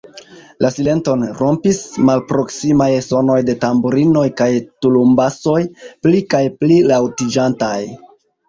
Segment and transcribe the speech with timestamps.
[0.65, 4.49] La silenton rompis malproksimaj sonoj de tamburinoj kaj
[4.87, 5.61] tulumbasoj,
[6.07, 7.79] pli kaj pli laŭtiĝantaj.